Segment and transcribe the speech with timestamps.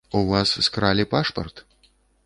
[0.19, 1.65] У вас скралі пашпарт?